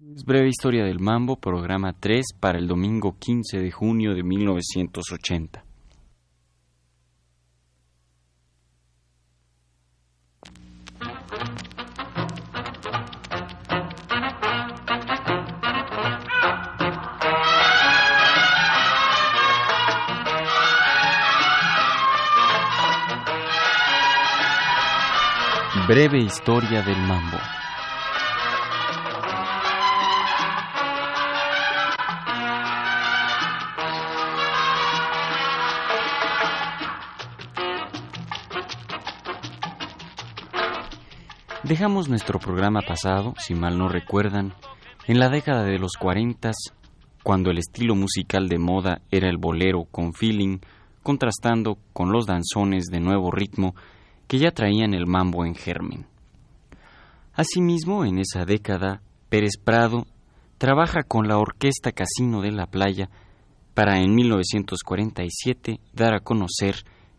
Breve 0.00 0.46
Historia 0.46 0.84
del 0.84 1.00
Mambo, 1.00 1.40
programa 1.40 1.92
3 1.92 2.24
para 2.38 2.56
el 2.58 2.68
domingo 2.68 3.16
15 3.18 3.58
de 3.58 3.72
junio 3.72 4.14
de 4.14 4.22
1980. 4.22 5.64
Breve 25.88 26.18
Historia 26.20 26.82
del 26.82 26.98
Mambo. 26.98 27.38
Dejamos 41.68 42.08
nuestro 42.08 42.38
programa 42.38 42.80
pasado, 42.80 43.34
si 43.36 43.54
mal 43.54 43.76
no 43.76 43.90
recuerdan, 43.90 44.54
en 45.06 45.18
la 45.18 45.28
década 45.28 45.64
de 45.64 45.78
los 45.78 45.98
40, 46.00 46.50
cuando 47.22 47.50
el 47.50 47.58
estilo 47.58 47.94
musical 47.94 48.48
de 48.48 48.58
moda 48.58 49.02
era 49.10 49.28
el 49.28 49.36
bolero 49.36 49.84
con 49.84 50.14
feeling, 50.14 50.60
contrastando 51.02 51.76
con 51.92 52.10
los 52.10 52.24
danzones 52.24 52.86
de 52.86 53.00
nuevo 53.00 53.30
ritmo 53.30 53.74
que 54.26 54.38
ya 54.38 54.50
traían 54.50 54.94
el 54.94 55.06
mambo 55.06 55.44
en 55.44 55.54
germen. 55.54 56.06
Asimismo, 57.34 58.06
en 58.06 58.18
esa 58.18 58.46
década, 58.46 59.02
Pérez 59.28 59.58
Prado 59.62 60.06
trabaja 60.56 61.02
con 61.02 61.28
la 61.28 61.36
Orquesta 61.36 61.92
Casino 61.92 62.40
de 62.40 62.52
la 62.52 62.64
Playa 62.64 63.10
para 63.74 63.98
en 63.98 64.14
1947 64.14 65.80
dar 65.92 66.14
a 66.14 66.20
conocer 66.20 66.76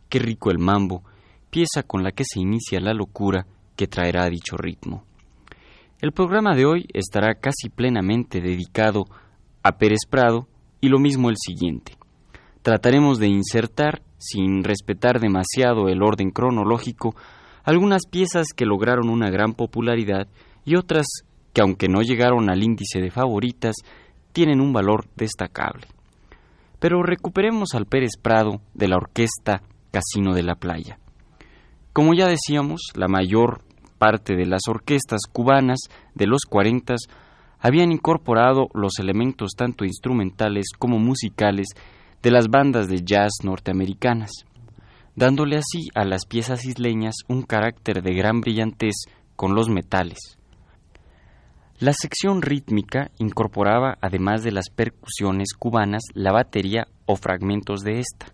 Qué 0.10 0.18
rico 0.18 0.50
el 0.50 0.58
mambo, 0.58 1.04
pieza 1.52 1.84
con 1.84 2.02
la 2.02 2.12
que 2.12 2.24
se 2.26 2.40
inicia 2.40 2.80
la 2.80 2.96
locura 2.96 3.46
que 3.80 3.88
traerá 3.88 4.30
dicho 4.30 4.58
ritmo. 4.58 5.06
El 6.02 6.12
programa 6.12 6.54
de 6.54 6.66
hoy 6.66 6.86
estará 6.94 7.36
casi 7.36 7.70
plenamente 7.70 8.42
dedicado 8.42 9.06
a 9.64 9.78
Pérez 9.78 10.02
Prado 10.10 10.50
y 10.82 10.90
lo 10.90 11.00
mismo 11.00 11.30
el 11.30 11.38
siguiente. 11.38 11.94
Trataremos 12.62 13.20
de 13.20 13.30
insertar, 13.30 14.02
sin 14.18 14.66
respetar 14.66 15.22
demasiado 15.22 15.88
el 15.88 16.04
orden 16.04 16.32
cronológico, 16.32 17.16
algunas 17.64 18.02
piezas 18.06 18.48
que 18.54 18.66
lograron 18.66 19.08
una 19.08 19.30
gran 19.30 19.54
popularidad 19.54 20.28
y 20.66 20.76
otras 20.76 21.06
que, 21.54 21.62
aunque 21.62 21.88
no 21.88 22.02
llegaron 22.02 22.50
al 22.50 22.62
índice 22.62 23.00
de 23.00 23.12
favoritas, 23.12 23.78
tienen 24.34 24.60
un 24.60 24.74
valor 24.74 25.08
destacable. 25.16 25.88
Pero 26.80 27.02
recuperemos 27.02 27.76
al 27.76 27.86
Pérez 27.86 28.18
Prado 28.22 28.60
de 28.74 28.90
la 28.90 28.98
orquesta 28.98 29.62
Casino 29.90 30.34
de 30.34 30.44
la 30.44 30.56
Playa. 30.56 31.00
Como 31.94 32.14
ya 32.14 32.28
decíamos, 32.28 32.82
la 32.94 33.08
mayor 33.08 33.64
parte 34.00 34.36
de 34.36 34.48
las 34.48 34.62
orquestas 34.68 35.22
cubanas 35.32 35.80
de 36.16 36.26
los 36.26 36.46
40 36.50 36.96
habían 37.60 37.92
incorporado 37.92 38.70
los 38.74 38.98
elementos 39.00 39.52
tanto 39.56 39.86
instrumentales 39.86 40.68
como 40.78 40.98
musicales 40.98 41.68
de 42.24 42.32
las 42.32 42.48
bandas 42.48 42.88
de 42.88 43.04
jazz 43.04 43.32
norteamericanas, 43.44 44.32
dándole 45.16 45.58
así 45.58 45.90
a 45.94 46.06
las 46.06 46.26
piezas 46.26 46.66
isleñas 46.66 47.16
un 47.28 47.44
carácter 47.44 48.02
de 48.02 48.14
gran 48.14 48.42
brillantez 48.42 48.96
con 49.36 49.54
los 49.54 49.70
metales. 49.70 50.40
La 51.80 51.94
sección 51.94 52.42
rítmica 52.42 53.10
incorporaba, 53.20 53.98
además 54.02 54.44
de 54.44 54.52
las 54.52 54.70
percusiones 54.70 55.54
cubanas, 55.58 56.04
la 56.14 56.34
batería 56.34 56.88
o 57.06 57.16
fragmentos 57.16 57.82
de 57.82 58.00
esta. 58.00 58.34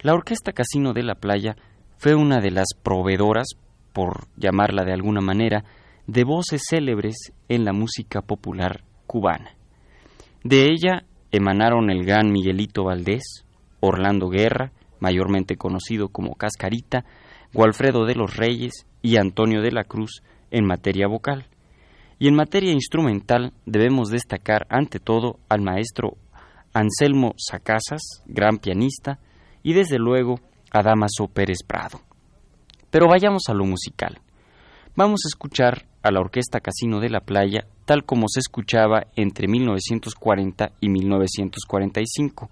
La 0.00 0.14
Orquesta 0.14 0.52
Casino 0.52 0.92
de 0.92 1.02
la 1.02 1.16
Playa 1.16 1.56
fue 1.96 2.14
una 2.14 2.40
de 2.40 2.52
las 2.52 2.68
proveedoras 2.80 3.46
por 3.94 4.26
llamarla 4.36 4.84
de 4.84 4.92
alguna 4.92 5.22
manera, 5.22 5.64
de 6.06 6.24
voces 6.24 6.64
célebres 6.68 7.32
en 7.48 7.64
la 7.64 7.72
música 7.72 8.20
popular 8.20 8.84
cubana. 9.06 9.52
De 10.42 10.66
ella 10.66 11.04
emanaron 11.30 11.88
el 11.90 12.04
gran 12.04 12.30
Miguelito 12.30 12.84
Valdés, 12.84 13.46
Orlando 13.80 14.28
Guerra, 14.28 14.72
mayormente 15.00 15.56
conocido 15.56 16.08
como 16.08 16.34
Cascarita, 16.34 17.06
Gualfredo 17.54 18.04
de 18.04 18.16
los 18.16 18.36
Reyes 18.36 18.86
y 19.00 19.16
Antonio 19.16 19.62
de 19.62 19.70
la 19.70 19.84
Cruz 19.84 20.22
en 20.50 20.66
materia 20.66 21.06
vocal. 21.06 21.46
Y 22.18 22.28
en 22.28 22.34
materia 22.34 22.72
instrumental 22.72 23.52
debemos 23.64 24.08
destacar 24.08 24.66
ante 24.68 24.98
todo 24.98 25.38
al 25.48 25.62
maestro 25.62 26.16
Anselmo 26.72 27.34
Sacasas, 27.36 28.02
gran 28.26 28.58
pianista, 28.58 29.20
y 29.62 29.72
desde 29.72 29.98
luego 29.98 30.40
a 30.70 30.82
Damaso 30.82 31.28
Pérez 31.28 31.58
Prado. 31.66 32.00
Pero 32.94 33.08
vayamos 33.08 33.48
a 33.48 33.54
lo 33.54 33.64
musical. 33.64 34.20
Vamos 34.94 35.22
a 35.24 35.28
escuchar 35.28 35.84
a 36.04 36.12
la 36.12 36.20
Orquesta 36.20 36.60
Casino 36.60 37.00
de 37.00 37.10
la 37.10 37.18
Playa 37.18 37.66
tal 37.86 38.04
como 38.04 38.28
se 38.28 38.38
escuchaba 38.38 39.08
entre 39.16 39.48
1940 39.48 40.70
y 40.78 40.88
1945. 40.90 42.50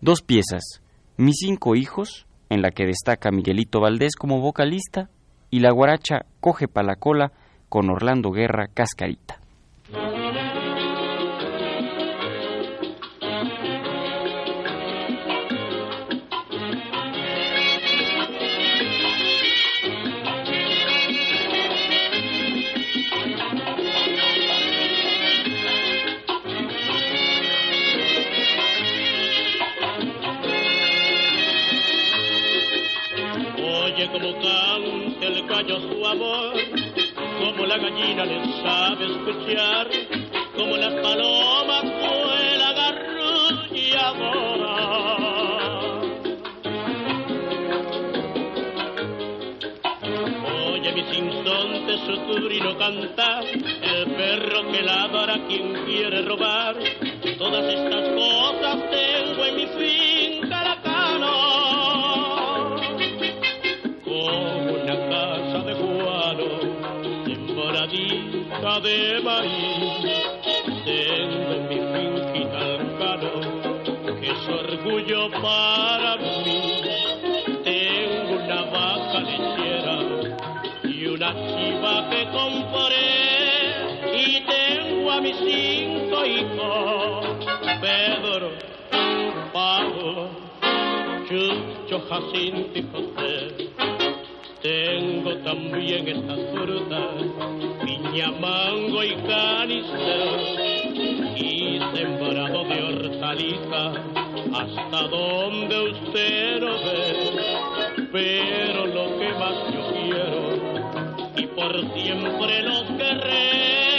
Dos 0.00 0.22
piezas, 0.22 0.82
Mis 1.16 1.38
cinco 1.40 1.74
hijos, 1.74 2.28
en 2.48 2.62
la 2.62 2.70
que 2.70 2.86
destaca 2.86 3.32
Miguelito 3.32 3.80
Valdés 3.80 4.14
como 4.14 4.40
vocalista, 4.40 5.10
y 5.50 5.58
la 5.58 5.72
guaracha 5.72 6.26
Coge 6.38 6.68
pa 6.68 6.84
la 6.84 6.94
cola 6.94 7.32
con 7.68 7.90
Orlando 7.90 8.30
Guerra 8.30 8.68
Cascarita. 8.72 9.40
Quien 55.46 55.84
quiere 55.84 56.22
robar, 56.22 56.76
todas 57.38 57.64
estas 57.72 58.08
cosas 58.10 58.90
tengo 58.90 59.44
en 59.44 59.56
mi 59.56 59.66
finca 59.66 60.64
la 60.64 60.76
de 68.80 69.20
maíz. 69.22 70.04
Tengo 70.84 71.52
en 71.56 71.68
mi 71.68 71.78
finquita 71.92 72.60
el 72.74 74.20
que 74.20 74.28
es 74.30 74.48
orgullo 74.48 75.30
para 75.30 76.16
mí. 76.16 76.82
Tengo 77.64 78.44
una 78.44 78.62
vaca 78.64 79.20
lechera 79.20 79.96
y 80.84 81.06
una 81.06 81.32
chiva 81.32 82.08
que 82.10 82.24
compré. 82.30 83.65
A 85.16 85.20
mis 85.22 85.36
cinco 85.38 86.26
hijos, 86.26 87.26
Pedro, 87.80 88.50
Pablo, 89.50 90.28
Chucho, 91.26 92.00
Jacinto 92.06 92.78
y 92.78 92.82
José. 92.92 93.70
Tengo 94.60 95.34
también 95.38 96.06
estas 96.08 96.38
frutas 96.52 97.56
mango 98.40 99.02
y 99.02 99.14
canister 99.14 100.38
y 101.36 101.80
sembrado 101.94 102.64
de 102.64 102.82
hortaliza 102.82 103.92
hasta 104.54 105.08
donde 105.08 105.90
usted 105.90 106.60
no 106.60 106.72
ve. 106.84 108.08
Pero 108.12 108.86
lo 108.86 109.18
que 109.18 109.32
más 109.32 109.54
yo 109.72 109.82
quiero 109.92 110.40
y 111.36 111.46
por 111.46 111.94
siempre 111.94 112.62
los 112.62 112.82
querré 112.98 113.95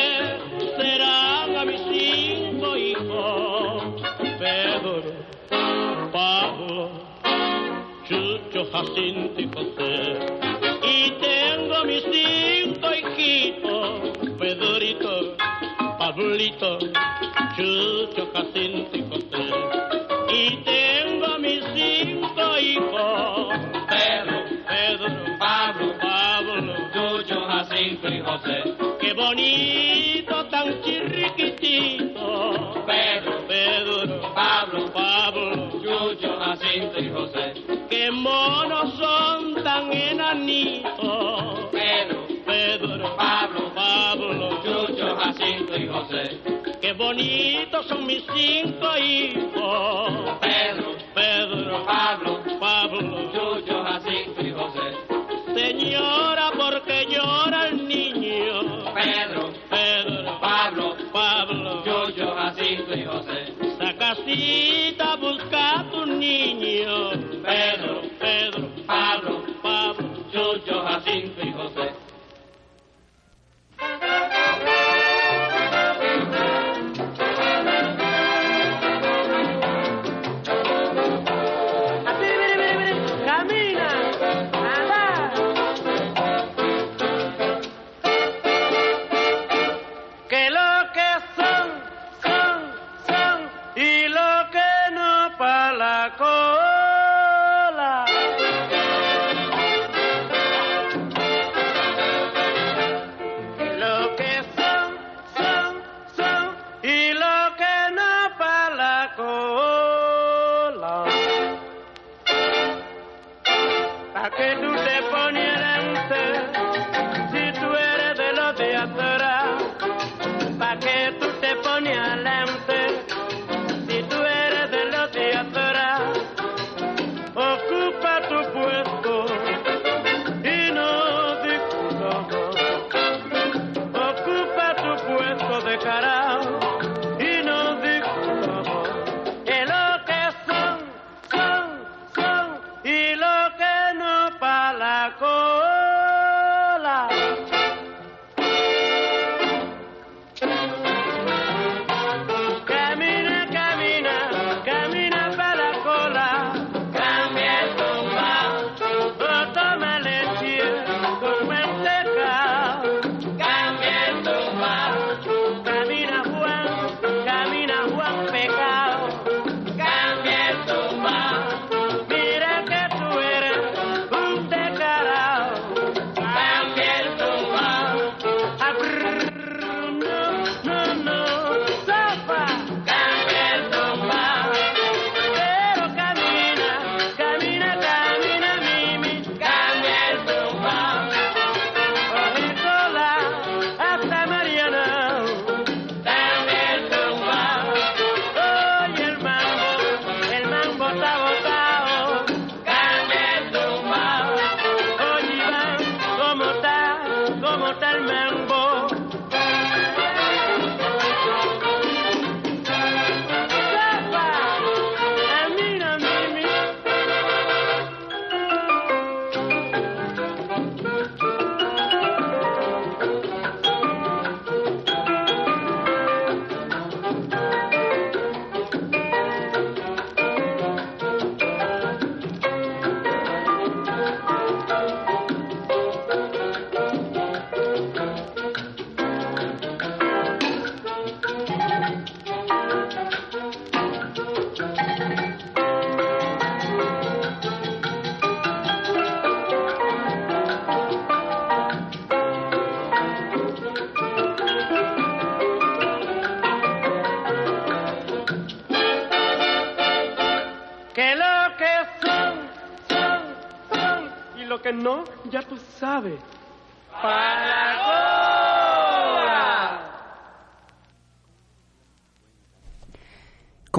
a 1.58 1.66
mis 1.66 1.82
cinco 1.82 2.78
hijos, 2.78 3.84
Pedro, 4.38 5.02
Pablo, 6.12 6.92
Chucho, 8.08 8.66
Jacinto 8.72 9.42
y 9.42 9.48
José. 9.48 10.20
Y 10.84 11.12
tengo 11.20 11.84
mis 11.86 12.04
cinco 12.04 12.88
hijitos 12.94 14.18
Pedrito, 14.38 15.36
Pablito, 15.98 16.78
Chucho, 17.56 18.32
Jacinto 18.34 18.98
y 18.98 19.04
José. 19.10 19.46
Y 20.30 20.64
tengo 20.64 21.40
mis 21.40 21.64
cinco 21.74 22.58
hijos. 22.60 23.58
Pedro, 23.90 24.44
Pedro, 24.68 25.38
Pablo, 25.40 25.94
Pablo, 26.00 26.74
Chucho, 26.94 27.42
Jacinto 27.48 28.08
y 28.10 28.20
José. 28.20 28.64
qué 29.00 29.14
bonito, 29.14 30.48
Pedro, 31.78 33.48
Pedro, 33.48 34.34
Pablo, 34.34 34.92
Pablo, 34.94 35.70
Chucho, 35.82 36.40
Jacinto 36.40 37.00
y 37.00 37.10
José. 37.10 37.54
qué 37.90 38.12
monos 38.12 38.94
son 38.98 39.64
tan 39.64 39.92
enanitos. 39.94 41.70
Pedro, 41.72 42.28
Pedro, 42.46 43.16
Pablo, 43.16 43.72
Pablo, 43.76 44.60
Chucho, 44.64 45.16
Jacinto 45.18 45.78
y 45.78 45.88
José. 45.88 46.40
qué 46.82 46.94
bonitos 46.94 47.86
son 47.88 48.06
mis 48.06 48.24
cinco 48.36 48.98
hijos. 48.98 50.38
Pedro, 50.42 50.96
Pedro, 51.14 51.86
Pablo, 51.86 52.40
Pablo, 52.60 53.32
Chucho, 53.34 53.84
Jacinto 53.84 54.42
y 54.42 54.52
José. 54.52 55.18
señora, 55.54 56.27
saca 64.08 64.24
cita, 64.24 65.16
busca 65.18 65.80
a 65.80 65.92
tu 65.92 66.06
niño. 66.06 67.12
Pedro, 67.44 68.02
Pedro, 68.20 68.70
Pablo, 68.86 69.44
Pablo, 69.62 70.08
Chucho, 70.32 70.82
Jacinto 70.84 71.42
y 71.46 71.52
José. 71.52 72.07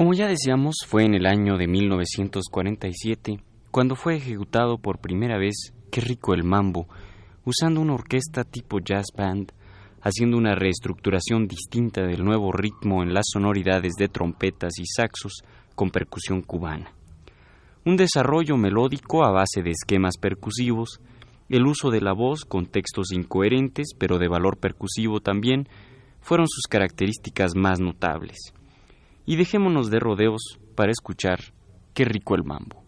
Como 0.09 0.17
ya 0.17 0.27
decíamos, 0.27 0.77
fue 0.87 1.05
en 1.05 1.13
el 1.13 1.27
año 1.27 1.55
de 1.55 1.67
1947 1.67 3.43
cuando 3.69 3.95
fue 3.95 4.15
ejecutado 4.15 4.79
por 4.79 4.97
primera 4.97 5.37
vez 5.37 5.71
Qué 5.91 6.01
rico 6.01 6.33
el 6.33 6.43
mambo, 6.43 6.87
usando 7.45 7.79
una 7.79 7.93
orquesta 7.93 8.43
tipo 8.43 8.79
jazz 8.79 9.05
band, 9.15 9.51
haciendo 10.01 10.35
una 10.35 10.55
reestructuración 10.55 11.47
distinta 11.47 12.01
del 12.07 12.25
nuevo 12.25 12.51
ritmo 12.51 13.03
en 13.03 13.13
las 13.13 13.27
sonoridades 13.31 13.93
de 13.99 14.07
trompetas 14.07 14.79
y 14.79 14.85
saxos 14.87 15.43
con 15.75 15.91
percusión 15.91 16.41
cubana. 16.41 16.91
Un 17.85 17.95
desarrollo 17.95 18.57
melódico 18.57 19.23
a 19.23 19.29
base 19.29 19.61
de 19.61 19.69
esquemas 19.69 20.17
percusivos, 20.17 21.01
el 21.49 21.67
uso 21.67 21.91
de 21.91 22.01
la 22.01 22.13
voz 22.13 22.45
con 22.45 22.65
textos 22.65 23.11
incoherentes 23.11 23.89
pero 23.95 24.17
de 24.17 24.27
valor 24.27 24.57
percusivo 24.57 25.19
también, 25.19 25.69
fueron 26.19 26.47
sus 26.47 26.63
características 26.63 27.51
más 27.55 27.79
notables. 27.79 28.55
Y 29.29 29.35
dejémonos 29.35 29.91
de 29.91 29.99
rodeos 29.99 30.57
para 30.73 30.91
escuchar 30.91 31.53
Qué 31.93 32.03
rico 32.03 32.33
el 32.33 32.43
mambo. 32.43 32.83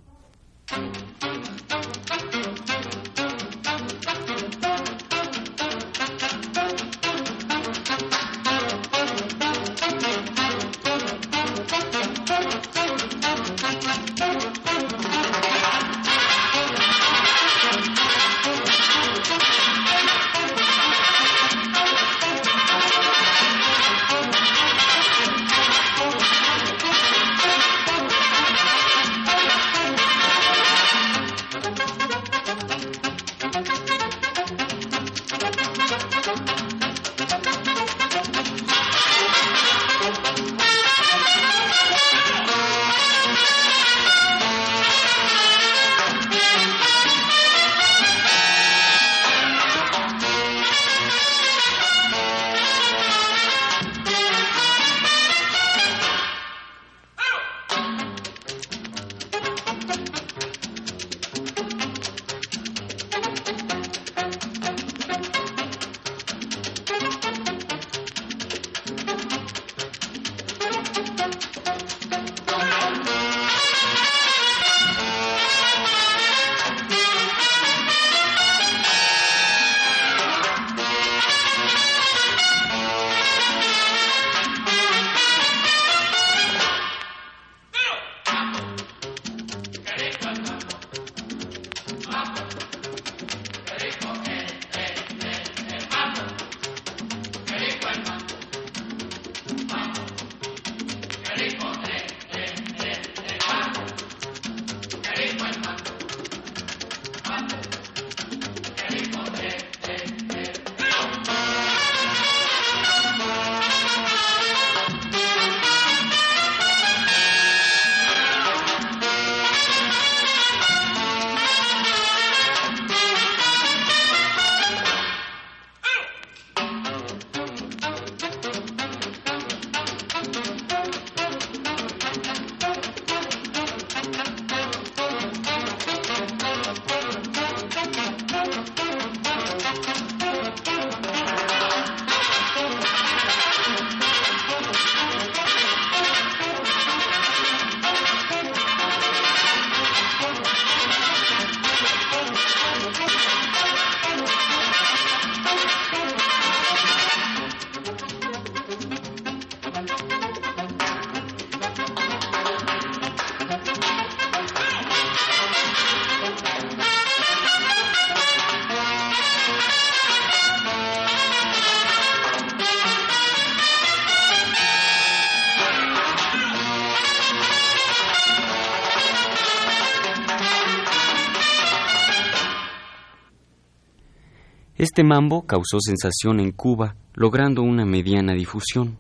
Este 184.82 185.04
mambo 185.04 185.44
causó 185.46 185.78
sensación 185.80 186.40
en 186.40 186.54
Cuba, 186.54 186.96
logrando 187.14 187.62
una 187.62 187.86
mediana 187.86 188.34
difusión. 188.34 188.98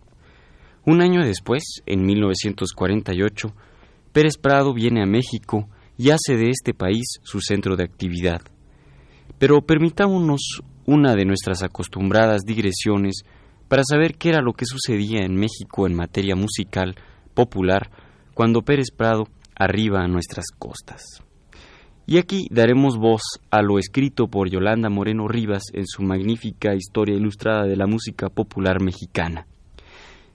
Un 0.86 1.02
año 1.02 1.26
después, 1.26 1.64
en 1.88 2.06
1948, 2.06 3.52
Pérez 4.14 4.38
Prado 4.38 4.76
viene 4.76 5.02
a 5.02 5.08
México 5.08 5.68
y 5.98 6.12
hace 6.12 6.38
de 6.38 6.52
este 6.52 6.76
país 6.76 7.20
su 7.24 7.42
centro 7.42 7.78
de 7.78 7.84
actividad. 7.84 8.42
Pero 9.40 9.66
permitámonos 9.66 10.62
una 10.86 11.16
de 11.16 11.26
nuestras 11.26 11.64
acostumbradas 11.64 12.42
digresiones 12.44 13.24
para 13.68 13.82
saber 13.84 14.20
qué 14.20 14.30
era 14.30 14.44
lo 14.44 14.54
que 14.54 14.66
sucedía 14.66 15.26
en 15.26 15.34
México 15.34 15.88
en 15.88 15.96
materia 15.96 16.36
musical 16.36 16.94
popular 17.34 17.90
cuando 18.36 18.62
Pérez 18.62 18.92
Prado 18.96 19.24
arriba 19.56 20.04
a 20.04 20.08
nuestras 20.08 20.46
costas. 20.60 21.24
Y 22.08 22.18
aquí 22.18 22.48
daremos 22.50 22.98
voz 22.98 23.22
a 23.52 23.62
lo 23.62 23.78
escrito 23.78 24.28
por 24.28 24.50
Yolanda 24.50 24.90
Moreno 24.90 25.28
Rivas 25.28 25.64
en 25.74 25.86
su 25.86 26.02
magnífica 26.02 26.74
historia 26.74 27.16
ilustrada 27.16 27.64
de 27.64 27.76
la 27.76 27.86
música 27.86 28.30
popular 28.30 28.82
mexicana, 28.82 29.46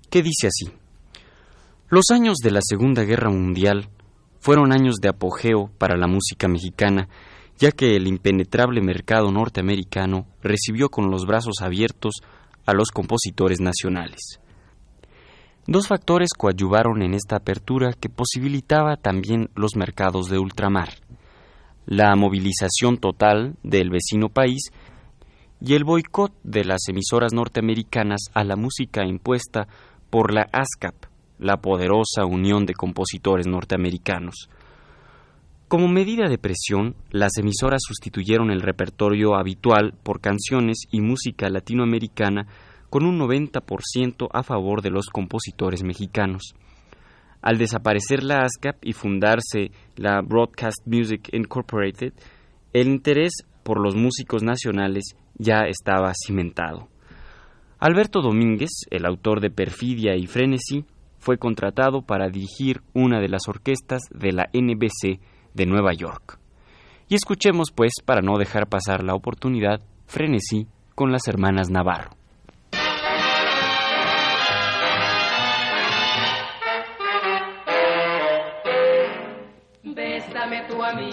que 0.08 0.22
dice 0.22 0.46
así. 0.46 0.72
Los 1.88 2.10
años 2.10 2.36
de 2.42 2.50
la 2.52 2.60
Segunda 2.62 3.02
Guerra 3.02 3.30
Mundial 3.30 3.88
fueron 4.38 4.72
años 4.72 4.96
de 4.96 5.08
apogeo 5.08 5.70
para 5.76 5.96
la 5.96 6.06
música 6.06 6.48
mexicana, 6.48 7.08
ya 7.58 7.72
que 7.72 7.96
el 7.96 8.06
impenetrable 8.06 8.80
mercado 8.80 9.30
norteamericano 9.32 10.26
recibió 10.42 10.88
con 10.88 11.10
los 11.10 11.26
brazos 11.26 11.62
abiertos 11.62 12.14
a 12.64 12.74
los 12.74 12.90
compositores 12.90 13.60
nacionales. 13.60 14.40
Dos 15.66 15.88
factores 15.88 16.28
coadyuvaron 16.36 17.02
en 17.02 17.14
esta 17.14 17.36
apertura 17.36 17.92
que 17.92 18.08
posibilitaba 18.08 18.96
también 18.96 19.50
los 19.56 19.74
mercados 19.74 20.28
de 20.28 20.38
ultramar 20.38 20.90
la 21.86 22.14
movilización 22.16 22.98
total 22.98 23.54
del 23.62 23.90
vecino 23.90 24.28
país 24.28 24.70
y 25.60 25.74
el 25.74 25.84
boicot 25.84 26.32
de 26.42 26.64
las 26.64 26.88
emisoras 26.88 27.32
norteamericanas 27.32 28.26
a 28.34 28.44
la 28.44 28.56
música 28.56 29.06
impuesta 29.06 29.68
por 30.10 30.34
la 30.34 30.48
ASCAP, 30.52 30.94
la 31.38 31.58
poderosa 31.58 32.24
Unión 32.26 32.66
de 32.66 32.74
Compositores 32.74 33.46
Norteamericanos. 33.46 34.48
Como 35.68 35.88
medida 35.88 36.28
de 36.28 36.38
presión, 36.38 36.94
las 37.10 37.36
emisoras 37.38 37.82
sustituyeron 37.86 38.50
el 38.50 38.60
repertorio 38.60 39.34
habitual 39.34 39.94
por 40.02 40.20
canciones 40.20 40.82
y 40.90 41.00
música 41.00 41.48
latinoamericana 41.48 42.46
con 42.90 43.04
un 43.04 43.18
90% 43.18 44.28
a 44.32 44.42
favor 44.42 44.82
de 44.82 44.90
los 44.90 45.06
compositores 45.06 45.82
mexicanos. 45.82 46.54
Al 47.42 47.58
desaparecer 47.58 48.22
la 48.22 48.42
ASCAP 48.42 48.84
y 48.84 48.92
fundarse 48.92 49.70
la 49.96 50.20
Broadcast 50.22 50.86
Music 50.86 51.28
Incorporated, 51.32 52.12
el 52.72 52.88
interés 52.88 53.32
por 53.62 53.80
los 53.80 53.94
músicos 53.94 54.42
nacionales 54.42 55.16
ya 55.38 55.66
estaba 55.68 56.12
cimentado. 56.14 56.88
Alberto 57.78 58.22
Domínguez, 58.22 58.70
el 58.90 59.04
autor 59.04 59.40
de 59.40 59.50
Perfidia 59.50 60.16
y 60.16 60.26
Frenesí, 60.26 60.84
fue 61.18 61.38
contratado 61.38 62.02
para 62.02 62.28
dirigir 62.28 62.82
una 62.94 63.20
de 63.20 63.28
las 63.28 63.48
orquestas 63.48 64.02
de 64.10 64.32
la 64.32 64.48
NBC 64.52 65.20
de 65.54 65.66
Nueva 65.66 65.92
York. 65.92 66.38
Y 67.08 67.14
escuchemos, 67.14 67.72
pues, 67.74 67.92
para 68.04 68.20
no 68.20 68.38
dejar 68.38 68.68
pasar 68.68 69.02
la 69.02 69.14
oportunidad, 69.14 69.80
Frenesí 70.06 70.66
con 70.94 71.12
las 71.12 71.28
hermanas 71.28 71.70
Navarro. 71.70 72.10
A 80.74 80.92
mí, 80.92 81.10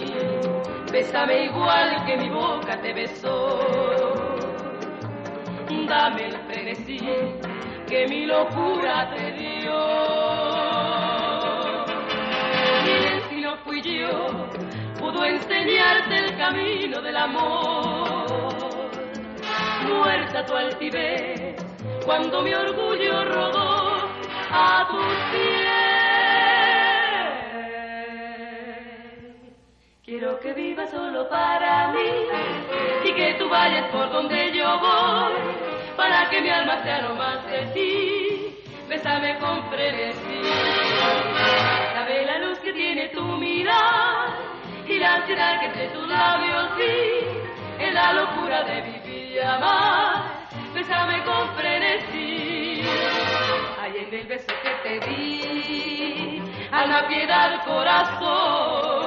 bésame 0.92 1.44
igual 1.44 2.04
que 2.04 2.16
mi 2.16 2.28
boca 2.28 2.80
te 2.80 2.92
besó. 2.92 3.58
Dame 5.88 6.26
el 6.26 6.36
frenesí 6.48 6.98
que 7.86 8.06
mi 8.08 8.26
locura 8.26 9.10
te 9.14 9.32
dio. 9.32 9.78
Miren 12.84 13.20
si 13.28 13.40
no 13.40 13.56
fui 13.58 13.80
yo, 13.80 14.28
pudo 14.98 15.24
enseñarte 15.24 16.16
el 16.18 16.36
camino 16.36 17.00
del 17.00 17.16
amor. 17.16 18.26
Muerta 19.88 20.44
tu 20.46 20.54
altivez, 20.54 21.54
cuando 22.04 22.42
mi 22.42 22.52
orgullo 22.52 23.24
rodó 23.24 24.08
a 24.50 24.86
tus 24.88 25.14
pies 25.32 25.53
Que 30.24 30.54
vivas 30.54 30.90
solo 30.90 31.28
para 31.28 31.88
mí 31.88 32.00
y 33.04 33.12
que 33.12 33.34
tú 33.34 33.46
vayas 33.46 33.90
por 33.90 34.10
donde 34.10 34.52
yo 34.52 34.78
voy 34.78 35.32
para 35.98 36.30
que 36.30 36.40
mi 36.40 36.48
alma 36.48 36.82
sea 36.82 37.02
no 37.02 37.14
más 37.14 37.46
de 37.46 37.66
ti. 37.74 38.56
Bésame 38.88 39.38
con 39.38 39.62
frenesí. 39.68 40.40
Sabe 41.92 42.24
la 42.24 42.38
luz 42.38 42.58
que 42.60 42.72
tiene 42.72 43.08
tu 43.08 43.22
mirada 43.22 44.34
y 44.88 44.98
la 44.98 45.16
ansiedad 45.16 45.60
que 45.60 45.66
entre 45.66 45.88
tus 45.88 46.08
labios 46.08 46.76
vi 46.78 47.84
en 47.84 47.94
la 47.94 48.12
locura 48.14 48.62
de 48.64 48.80
vivir 48.80 49.32
y 49.32 49.38
amar. 49.38 50.24
Bésame 50.74 51.22
con 51.24 51.54
frenesí. 51.54 52.82
Ay, 53.78 54.06
en 54.08 54.14
el 54.14 54.26
beso 54.26 54.52
que 54.62 54.88
te 54.88 55.06
di, 55.06 56.42
alma, 56.72 57.06
piedad, 57.08 57.62
corazón. 57.66 59.03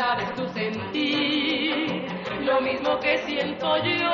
Sabes 0.00 0.34
tú 0.34 0.48
sentir 0.54 2.06
lo 2.46 2.58
mismo 2.62 2.98
que 3.00 3.18
siento 3.18 3.76
yo. 3.84 4.08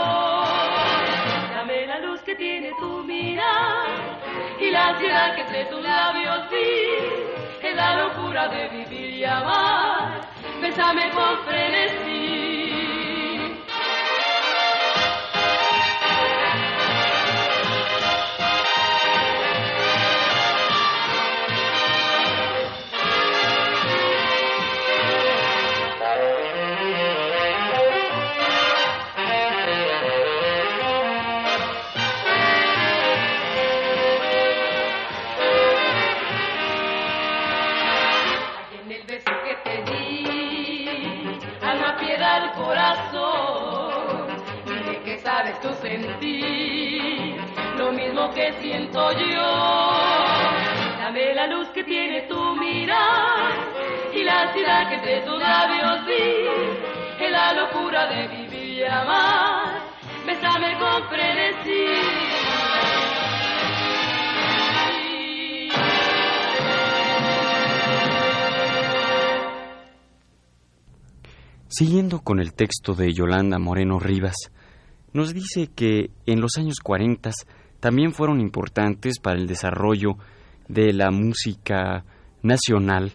Dame 1.55 1.87
la 1.87 2.01
luz 2.01 2.21
que 2.23 2.35
tiene 2.35 2.73
tu 2.81 3.05
mirada 3.05 4.19
y 4.61 4.73
la 4.73 4.89
ansiedad 4.89 5.37
que 5.37 5.43
entre 5.43 5.65
tus 5.67 5.81
labios 5.81 6.51
vi 6.51 7.69
en 7.69 7.77
la 7.77 8.03
locura 8.03 8.49
de 8.49 8.69
vivir 8.71 9.11
y 9.11 9.25
amar. 9.25 10.23
Bésame 10.61 11.09
con 11.11 11.39
frenesí. 11.45 12.06
Yo. 49.13 49.49
Dame 50.99 51.35
la 51.35 51.47
luz 51.47 51.69
que 51.69 51.85
tiene 51.85 52.23
tu 52.23 52.55
mirar 52.57 53.53
y 54.13 54.23
la 54.25 54.43
ansiedad 54.43 54.89
que 54.89 54.95
entre 54.97 55.21
tus 55.23 55.39
labios 55.39 56.07
vi, 56.07 57.25
en 57.25 57.33
la 57.33 57.53
locura 57.53 58.07
de 58.09 58.29
vivir 58.29 58.79
y 58.79 58.85
amar, 58.85 59.81
bésame 60.27 60.79
con 60.79 61.09
frenesí. 61.09 61.87
Siguiendo 71.69 72.21
con 72.21 72.41
el 72.41 72.55
texto 72.55 72.95
de 72.95 73.13
Yolanda 73.13 73.59
Moreno 73.59 73.99
Rivas, 73.99 74.51
nos 75.13 75.35
dice 75.35 75.69
que 75.75 76.11
en 76.25 76.41
los 76.41 76.57
años 76.57 76.77
40 76.83 77.31
también 77.81 78.13
fueron 78.13 78.41
importantes 78.41 79.19
para 79.19 79.39
el 79.39 79.47
desarrollo 79.47 80.17
de 80.69 80.93
la 80.93 81.11
música 81.11 82.05
nacional, 82.43 83.13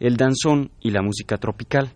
el 0.00 0.16
danzón 0.16 0.70
y 0.80 0.90
la 0.90 1.02
música 1.02 1.36
tropical. 1.36 1.92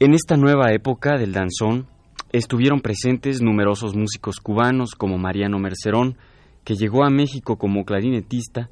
En 0.00 0.14
esta 0.14 0.36
nueva 0.36 0.72
época 0.72 1.18
del 1.18 1.32
danzón 1.32 1.86
estuvieron 2.32 2.80
presentes 2.80 3.40
numerosos 3.40 3.94
músicos 3.94 4.36
cubanos 4.40 4.90
como 4.96 5.18
Mariano 5.18 5.58
Mercerón, 5.58 6.16
que 6.64 6.74
llegó 6.74 7.04
a 7.04 7.10
México 7.10 7.56
como 7.56 7.84
clarinetista 7.84 8.70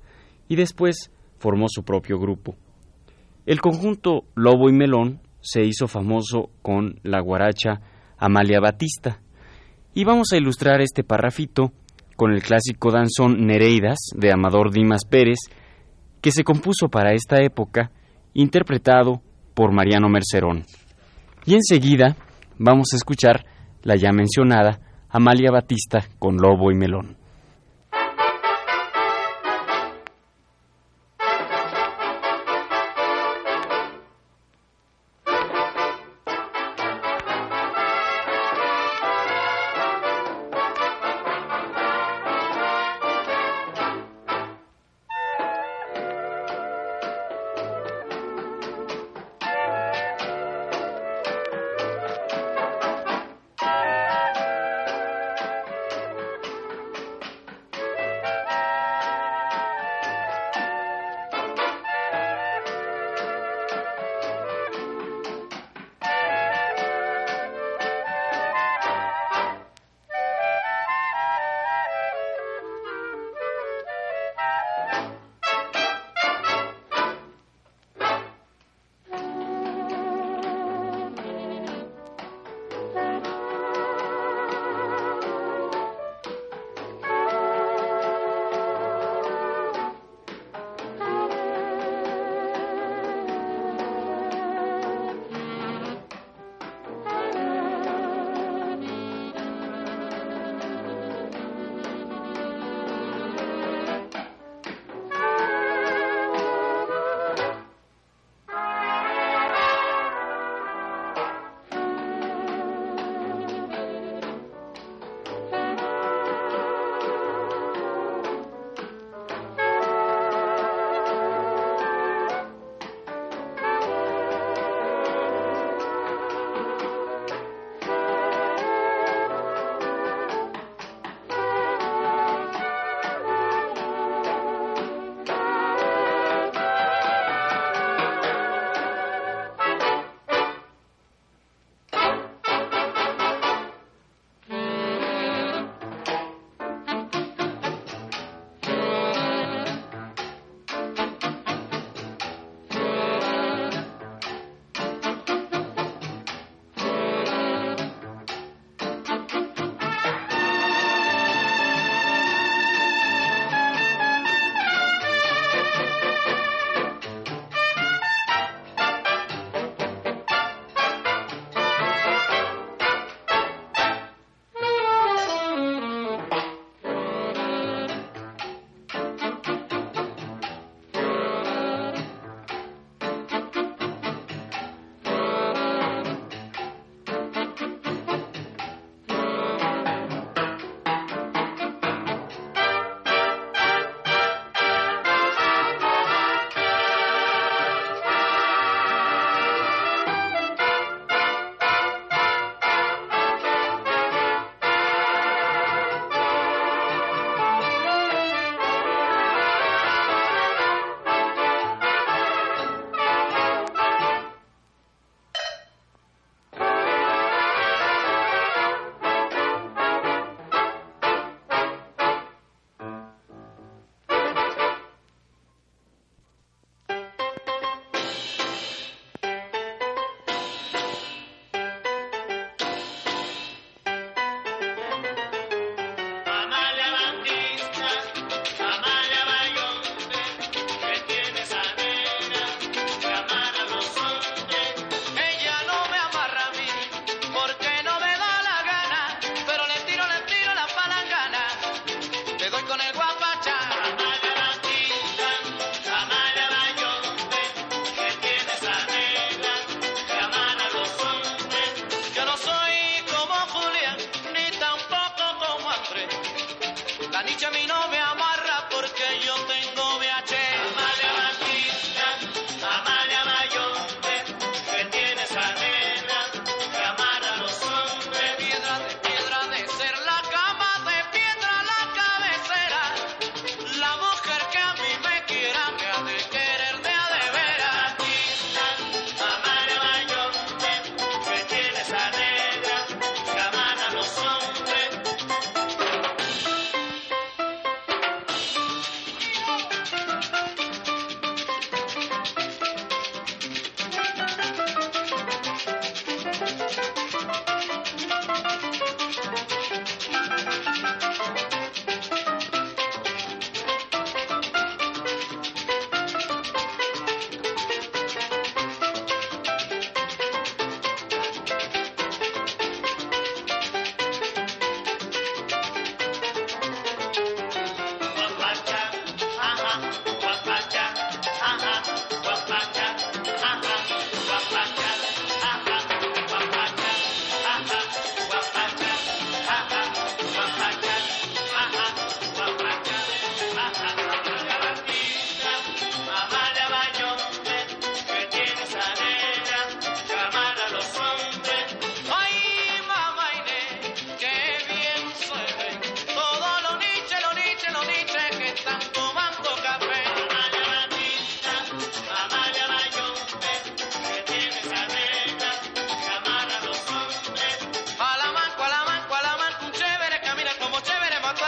y 0.48 0.56
después 0.56 1.10
formó 1.38 1.66
su 1.68 1.82
propio 1.82 2.18
grupo. 2.18 2.56
El 3.46 3.60
conjunto 3.60 4.24
Lobo 4.34 4.68
y 4.68 4.72
Melón 4.72 5.20
se 5.40 5.64
hizo 5.64 5.86
famoso 5.86 6.50
con 6.62 6.98
la 7.02 7.20
guaracha 7.20 7.80
Amalia 8.18 8.60
Batista. 8.60 9.20
Y 9.94 10.04
vamos 10.04 10.32
a 10.32 10.36
ilustrar 10.36 10.80
este 10.80 11.04
parrafito 11.04 11.72
con 12.16 12.32
el 12.32 12.42
clásico 12.42 12.90
danzón 12.90 13.46
Nereidas 13.46 13.98
de 14.16 14.32
Amador 14.32 14.72
Dimas 14.72 15.04
Pérez, 15.04 15.38
que 16.20 16.32
se 16.32 16.44
compuso 16.44 16.88
para 16.88 17.12
esta 17.12 17.36
época, 17.42 17.90
interpretado 18.34 19.20
por 19.54 19.72
Mariano 19.72 20.08
Mercerón. 20.08 20.64
Y 21.44 21.54
enseguida 21.54 22.16
vamos 22.58 22.88
a 22.92 22.96
escuchar 22.96 23.44
la 23.82 23.96
ya 23.96 24.10
mencionada 24.12 24.80
Amalia 25.08 25.50
Batista 25.50 26.04
con 26.18 26.36
Lobo 26.36 26.72
y 26.72 26.74
Melón. 26.74 27.16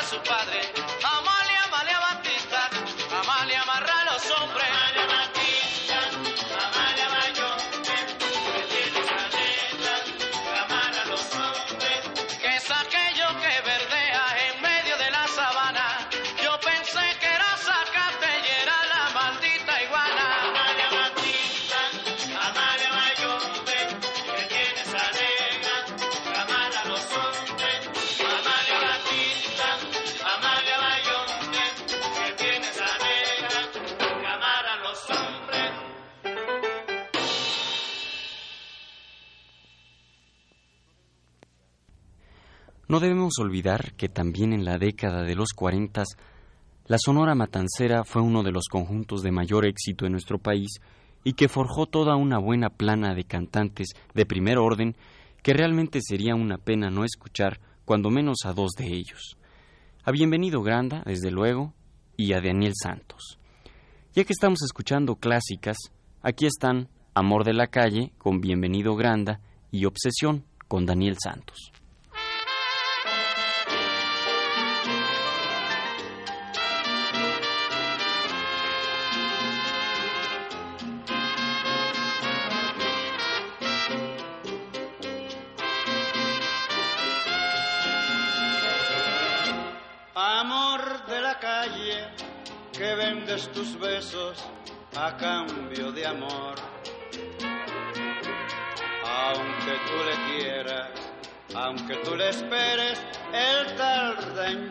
Su 0.08 0.16
padre. 0.22 0.57
No 42.88 43.00
debemos 43.00 43.34
olvidar 43.38 43.92
que 43.96 44.08
también 44.08 44.54
en 44.54 44.64
la 44.64 44.78
década 44.78 45.22
de 45.22 45.34
los 45.34 45.50
40 45.54 46.04
la 46.86 46.96
Sonora 46.98 47.34
Matancera 47.34 48.02
fue 48.02 48.22
uno 48.22 48.42
de 48.42 48.50
los 48.50 48.64
conjuntos 48.64 49.20
de 49.20 49.30
mayor 49.30 49.66
éxito 49.66 50.06
en 50.06 50.12
nuestro 50.12 50.38
país 50.38 50.70
y 51.22 51.34
que 51.34 51.50
forjó 51.50 51.84
toda 51.84 52.16
una 52.16 52.38
buena 52.38 52.70
plana 52.70 53.14
de 53.14 53.24
cantantes 53.24 53.88
de 54.14 54.24
primer 54.24 54.56
orden 54.56 54.96
que 55.42 55.52
realmente 55.52 56.00
sería 56.00 56.34
una 56.34 56.56
pena 56.56 56.88
no 56.88 57.04
escuchar 57.04 57.60
cuando 57.84 58.08
menos 58.08 58.38
a 58.46 58.54
dos 58.54 58.70
de 58.78 58.86
ellos. 58.86 59.36
A 60.02 60.10
Bienvenido 60.10 60.62
Granda, 60.62 61.02
desde 61.04 61.30
luego, 61.30 61.74
y 62.16 62.32
a 62.32 62.40
Daniel 62.40 62.72
Santos. 62.74 63.38
Ya 64.14 64.24
que 64.24 64.32
estamos 64.32 64.62
escuchando 64.62 65.16
clásicas, 65.16 65.76
aquí 66.22 66.46
están 66.46 66.88
Amor 67.12 67.44
de 67.44 67.52
la 67.52 67.66
Calle 67.66 68.12
con 68.16 68.40
Bienvenido 68.40 68.96
Granda 68.96 69.42
y 69.70 69.84
Obsesión 69.84 70.46
con 70.68 70.86
Daniel 70.86 71.16
Santos. 71.22 71.70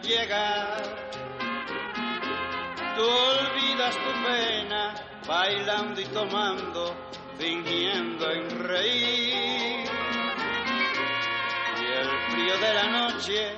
Llegar. 0.07 0.83
Tú 2.95 3.03
olvidas 3.03 3.95
tu 3.95 4.11
pena, 4.25 4.95
bailando 5.27 6.01
y 6.01 6.05
tomando, 6.05 6.95
fingiendo 7.37 8.31
en 8.31 8.49
reír. 8.67 9.89
Y 11.79 11.85
el 12.01 12.09
frío 12.31 12.57
de 12.57 12.73
la 12.73 12.87
noche 12.89 13.53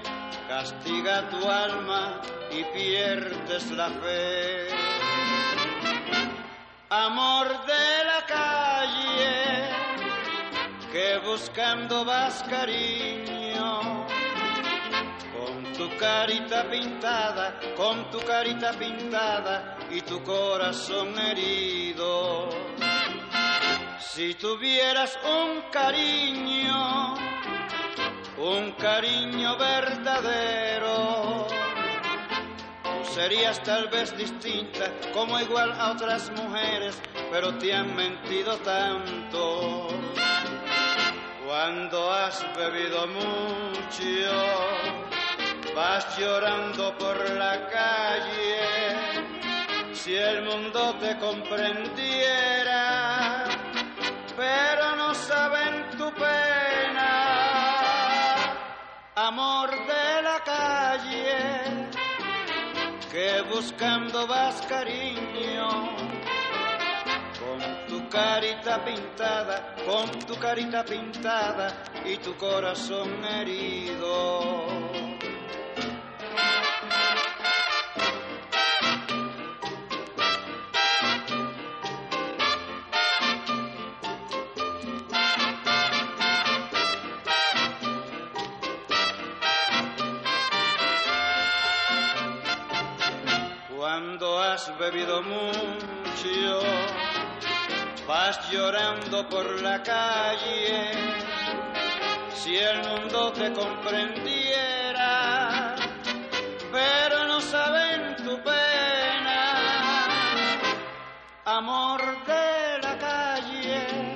castiga 0.49 1.29
tu 1.29 1.47
alma 1.47 2.21
y 2.51 2.63
pierdes 2.65 3.71
la 3.71 3.89
fe. 3.89 4.67
Amor 6.89 7.47
de 7.67 8.03
la 8.03 8.25
calle, 8.25 9.69
que 10.91 11.19
buscando 11.19 12.03
vas 12.03 12.43
cariño, 12.49 13.38
carita 15.99 16.69
pintada, 16.69 17.59
con 17.75 18.09
tu 18.09 18.19
carita 18.21 18.71
pintada 18.73 19.77
y 19.91 20.01
tu 20.01 20.23
corazón 20.23 21.17
herido. 21.19 22.49
Si 23.99 24.33
tuvieras 24.35 25.19
un 25.23 25.69
cariño, 25.71 27.15
un 28.37 28.71
cariño 28.73 29.57
verdadero. 29.57 31.47
Serías 33.13 33.61
tal 33.63 33.89
vez 33.89 34.15
distinta, 34.17 34.91
como 35.13 35.39
igual 35.39 35.73
a 35.73 35.91
otras 35.91 36.31
mujeres, 36.31 37.01
pero 37.29 37.57
te 37.57 37.73
han 37.73 37.93
mentido 37.95 38.57
tanto. 38.59 39.87
Cuando 41.45 42.11
has 42.11 42.45
bebido 42.55 43.07
mucho, 43.07 45.08
vas 45.79 46.05
llorando 46.17 46.97
por 46.97 47.17
la 47.43 47.55
calle. 47.69 48.59
Si 49.93 50.13
el 50.13 50.41
mundo 50.43 50.95
te 50.99 51.17
comprendiera, 51.17 52.83
pero 54.35 54.95
no 54.97 55.15
saben 55.15 55.89
tu 55.97 56.11
pena 56.25 57.11
amor 59.15 59.69
de 59.93 60.21
la 60.29 60.39
calle, 60.53 61.37
que 63.11 63.29
buscando 63.53 64.27
vas 64.27 64.61
cariño, 64.73 65.67
con 67.41 67.59
tu 67.87 68.09
carita 68.09 68.83
pintada, 68.83 69.75
con 69.85 70.07
tu 70.27 70.35
carita 70.35 70.83
pintada 70.83 71.67
y 72.03 72.17
tu 72.17 72.35
corazón 72.35 73.23
herido. 73.23 75.08
Bebido 94.91 95.21
mucho, 95.21 96.61
vas 98.07 98.39
llorando 98.51 99.27
por 99.29 99.61
la 99.61 99.83
calle. 99.83 100.91
Si 102.33 102.57
el 102.57 102.79
mundo 102.87 103.31
te 103.33 103.51
comprendiera, 103.53 105.05
pero 106.71 107.27
no 107.27 107.39
saben 107.41 108.15
tu 108.17 108.41
pena, 108.41 109.75
amor 111.45 112.01
de 112.25 112.79
la 112.81 112.97
calle, 112.97 114.15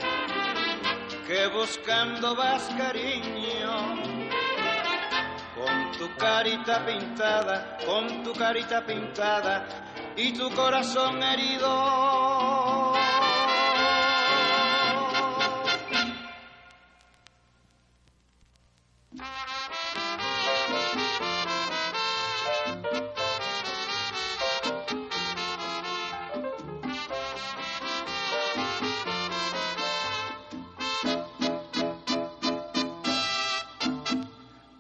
que 1.28 1.48
buscando 1.48 2.36
vas 2.36 2.64
cariño 2.78 3.96
con 5.56 5.92
tu 6.00 6.16
carita 6.18 6.84
pintada, 6.86 7.78
con 7.86 8.24
tu 8.24 8.34
carita 8.34 8.84
pintada 8.84 9.68
y 10.16 10.32
tu 10.34 10.50
corazón 10.52 11.22
herido. 11.24 12.94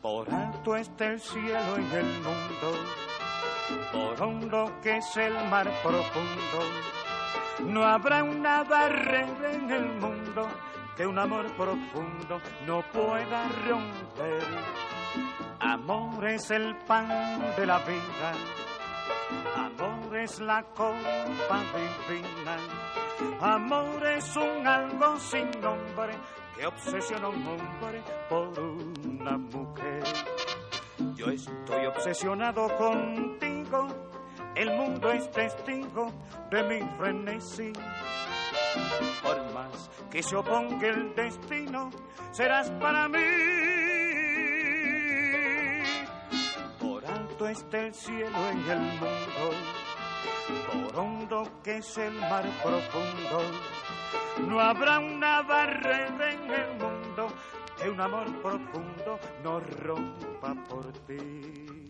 Por 0.02 0.30
alto 0.30 0.76
está 0.76 1.08
el 1.08 1.19
cielo 1.19 1.80
y 1.80 1.96
el 1.96 2.06
mundo, 2.22 2.78
por 3.91 4.21
hondo 4.21 4.80
que 4.82 4.97
es 4.97 5.17
el 5.17 5.34
mar 5.49 5.69
profundo. 5.82 6.60
No 7.65 7.84
habrá 7.84 8.23
una 8.23 8.63
barrera 8.63 9.52
en 9.52 9.71
el 9.71 9.86
mundo 9.99 10.49
que 10.95 11.06
un 11.06 11.17
amor 11.17 11.45
profundo 11.56 12.41
no 12.65 12.82
pueda 12.91 13.47
romper. 13.67 14.43
Amor 15.60 16.28
es 16.28 16.52
el 16.52 16.76
pan 16.88 17.08
de 17.56 17.65
la 17.65 17.80
vida, 17.80 18.34
amor 19.56 20.17
es 20.17 20.39
la 20.39 20.62
copa 20.63 21.63
divina, 22.08 22.58
amor 23.39 24.06
es 24.08 24.36
un 24.36 24.67
algo 24.67 25.17
sin 25.19 25.49
nombre 25.62 26.13
que 26.56 26.67
obsesiona 26.67 27.30
un 27.30 27.47
hombre 27.47 28.04
por 28.30 28.60
una 28.60 29.38
mujer. 29.38 30.04
Yo 31.15 31.29
estoy 31.29 31.86
obsesionado 31.88 32.67
contigo, 32.77 33.88
el 34.56 34.69
mundo 34.71 35.12
es 35.12 35.29
testigo 35.32 36.12
de 36.51 36.63
mi 36.63 36.82
frenesí. 36.97 37.73
Por 39.23 39.53
más 39.53 39.89
que 40.12 40.21
se 40.21 40.36
oponga 40.36 40.88
el 40.88 41.15
destino, 41.15 41.89
serás 42.32 42.69
para 42.71 43.08
mí. 43.08 43.19
Por 46.79 47.06
alto 47.06 47.47
está 47.47 47.79
el 47.79 47.93
cielo 47.93 48.49
en 48.51 48.69
el 48.69 48.79
mundo, 48.79 49.51
por 50.71 50.99
hondo 50.99 51.43
que 51.63 51.77
es 51.77 51.97
el 51.97 52.13
mar 52.13 52.45
profundo. 52.62 53.41
No 54.47 54.60
habrá 54.60 54.99
una 54.99 55.41
barrera 55.41 56.34
en 56.34 56.51
el 56.51 56.69
mundo 56.77 57.29
que 57.77 57.89
un 57.89 57.99
amor 57.99 58.25
profundo 58.41 59.19
no 59.43 59.59
rompa 59.59 60.55
por 60.69 60.91
ti. 61.07 61.89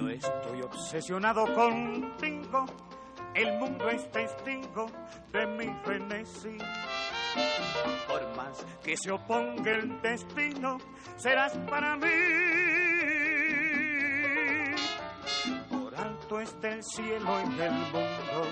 Yo 0.00 0.08
estoy 0.08 0.62
obsesionado 0.62 1.44
contigo, 1.54 2.64
el 3.34 3.58
mundo 3.58 3.90
es 3.90 4.10
testigo 4.10 4.86
de 5.30 5.46
mi 5.46 5.66
frenesí. 5.84 6.56
Por 8.08 8.34
más 8.34 8.64
que 8.82 8.96
se 8.96 9.10
oponga 9.10 9.72
el 9.72 10.00
destino, 10.00 10.78
serás 11.16 11.52
para 11.68 11.96
mí. 11.96 12.08
Por 15.68 15.94
alto 15.94 16.40
está 16.40 16.68
el 16.68 16.82
cielo 16.82 17.38
en 17.40 17.60
el 17.60 17.72
mundo, 17.72 18.46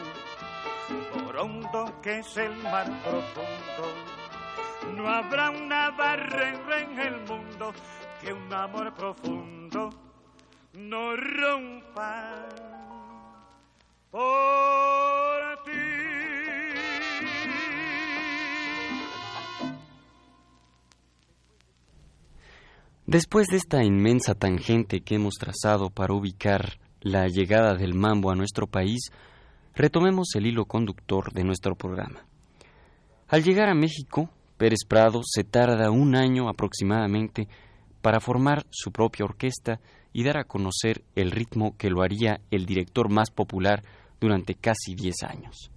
por 1.14 1.37
hondo 1.38 2.00
que 2.02 2.18
es 2.18 2.37
el 2.37 2.54
mar 2.56 2.87
profundo. 3.02 4.96
No 4.96 5.08
habrá 5.08 5.48
una 5.48 5.92
barrera 5.92 6.80
en 6.80 6.98
el 6.98 7.16
mundo 7.22 7.72
que 8.20 8.34
un 8.34 8.52
amor 8.52 8.92
profundo 8.92 10.07
no 10.78 11.16
rompa 11.16 12.46
por 14.10 15.64
ti. 15.64 15.70
Después 23.06 23.48
de 23.48 23.56
esta 23.56 23.82
inmensa 23.82 24.34
tangente 24.34 25.00
que 25.00 25.16
hemos 25.16 25.34
trazado 25.34 25.90
para 25.90 26.14
ubicar 26.14 26.78
la 27.00 27.26
llegada 27.26 27.74
del 27.74 27.94
mambo 27.94 28.30
a 28.30 28.36
nuestro 28.36 28.66
país, 28.68 29.10
retomemos 29.74 30.28
el 30.36 30.46
hilo 30.46 30.66
conductor 30.66 31.32
de 31.32 31.42
nuestro 31.42 31.74
programa. 31.74 32.24
Al 33.26 33.42
llegar 33.42 33.68
a 33.68 33.74
México, 33.74 34.30
Pérez 34.56 34.84
Prado 34.86 35.22
se 35.24 35.42
tarda 35.42 35.90
un 35.90 36.14
año 36.14 36.48
aproximadamente 36.48 37.48
para 38.00 38.20
formar 38.20 38.64
su 38.70 38.92
propia 38.92 39.24
orquesta 39.24 39.80
y 40.18 40.24
dar 40.24 40.37
a 40.37 40.42
conocer 40.42 41.04
el 41.14 41.31
ritmo 41.31 41.76
que 41.78 41.90
lo 41.90 42.02
haría 42.02 42.40
el 42.50 42.66
director 42.66 43.09
más 43.09 43.31
popular 43.31 43.85
durante 44.20 44.57
casi 44.57 44.96
10 44.96 45.22
años. 45.22 45.70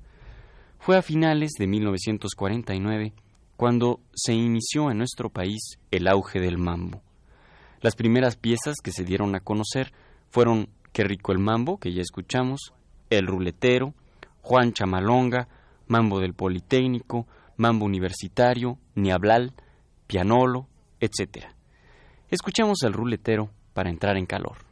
Fue 0.80 0.98
a 0.98 1.04
finales 1.04 1.52
de 1.60 1.68
1949 1.68 3.14
cuando 3.56 4.00
se 4.16 4.34
inició 4.34 4.90
en 4.90 4.98
nuestro 4.98 5.30
país 5.30 5.78
el 5.92 6.08
auge 6.08 6.40
del 6.40 6.58
mambo. 6.58 7.04
Las 7.82 7.96
primeras 7.96 8.36
piezas 8.36 8.78
que 8.84 8.92
se 8.92 9.04
dieron 9.04 9.36
a 9.36 9.42
conocer 9.42 9.94
fueron 10.32 10.70
Qué 10.92 11.04
rico 11.04 11.34
el 11.34 11.38
mambo, 11.38 11.78
que 11.78 11.94
ya 11.94 12.02
escuchamos, 12.02 12.74
El 13.12 13.28
ruletero, 13.28 13.94
Juan 14.42 14.74
Chamalonga, 14.74 15.50
Mambo 15.86 16.20
del 16.20 16.34
Politécnico, 16.34 17.28
Mambo 17.58 17.86
Universitario, 17.86 18.80
Niablal, 18.96 19.54
Pianolo, 20.08 20.68
etc. 21.00 21.46
Escuchemos 22.32 22.82
el 22.82 22.94
ruletero 22.94 23.52
para 23.74 23.90
entrar 23.90 24.18
en 24.18 24.26
calor. 24.26 24.71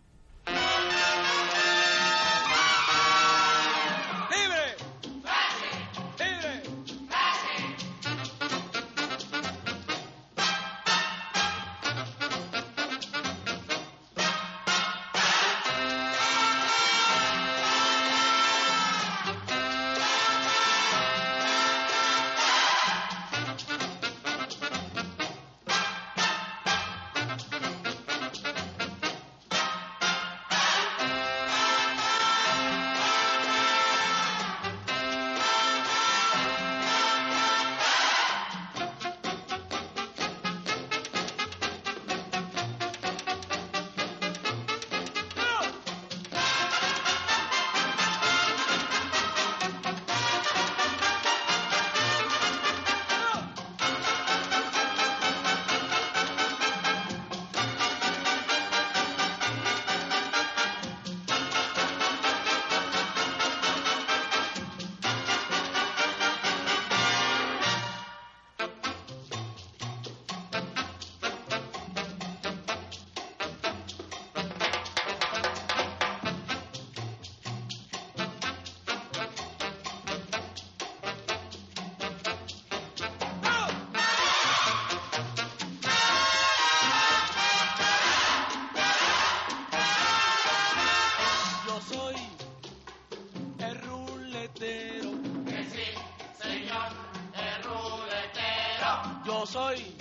Soy 99.49 99.95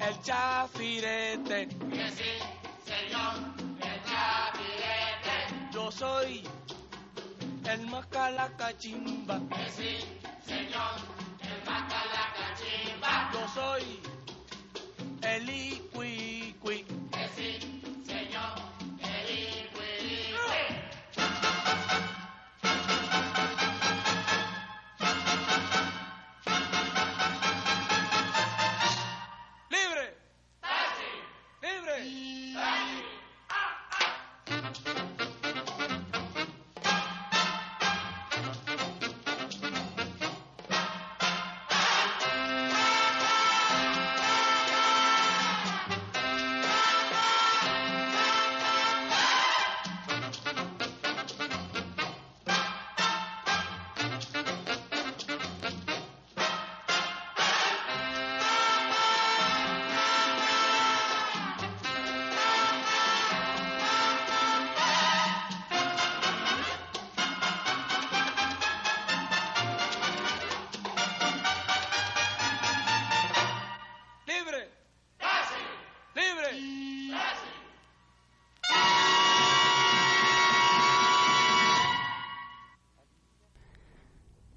el 0.00 0.22
chafirete. 0.22 1.68
Que 1.68 2.10
sí, 2.10 2.32
señor, 2.84 3.34
el 3.80 3.98
chapirete. 4.08 5.36
Yo 5.72 5.92
soy 5.92 6.42
el 7.68 7.86
macalacachimba. 7.88 9.38
Que 9.50 9.70
sí, 9.70 9.92
señor, 10.46 10.96
el 11.42 11.58
macalacachimba. 11.70 13.30
Yo 13.34 13.48
soy 13.48 14.00
el 15.22 15.50